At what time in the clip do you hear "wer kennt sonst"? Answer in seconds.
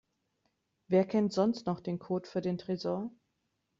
0.87-1.67